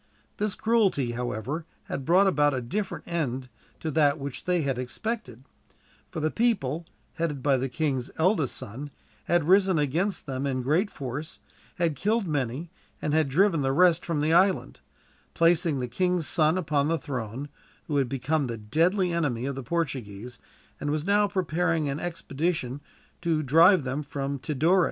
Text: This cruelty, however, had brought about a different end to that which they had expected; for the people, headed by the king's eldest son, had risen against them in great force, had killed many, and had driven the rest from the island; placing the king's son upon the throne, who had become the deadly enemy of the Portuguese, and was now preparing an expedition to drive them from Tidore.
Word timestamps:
This 0.37 0.55
cruelty, 0.55 1.11
however, 1.11 1.63
had 1.83 2.05
brought 2.05 2.25
about 2.25 2.55
a 2.55 2.59
different 2.61 3.07
end 3.07 3.49
to 3.81 3.91
that 3.91 4.17
which 4.17 4.45
they 4.45 4.63
had 4.63 4.79
expected; 4.79 5.43
for 6.09 6.19
the 6.19 6.31
people, 6.31 6.87
headed 7.17 7.43
by 7.43 7.55
the 7.57 7.69
king's 7.69 8.09
eldest 8.17 8.55
son, 8.55 8.89
had 9.25 9.47
risen 9.47 9.77
against 9.77 10.25
them 10.25 10.47
in 10.47 10.63
great 10.63 10.89
force, 10.89 11.39
had 11.75 11.95
killed 11.95 12.25
many, 12.27 12.71
and 12.99 13.13
had 13.13 13.29
driven 13.29 13.61
the 13.61 13.73
rest 13.73 14.03
from 14.03 14.21
the 14.21 14.33
island; 14.33 14.79
placing 15.35 15.79
the 15.79 15.87
king's 15.87 16.25
son 16.27 16.57
upon 16.57 16.87
the 16.87 16.97
throne, 16.97 17.47
who 17.85 17.97
had 17.97 18.09
become 18.09 18.47
the 18.47 18.57
deadly 18.57 19.13
enemy 19.13 19.45
of 19.45 19.53
the 19.53 19.61
Portuguese, 19.61 20.39
and 20.79 20.89
was 20.89 21.05
now 21.05 21.27
preparing 21.27 21.87
an 21.87 21.99
expedition 21.99 22.81
to 23.21 23.43
drive 23.43 23.83
them 23.83 24.01
from 24.01 24.39
Tidore. 24.39 24.79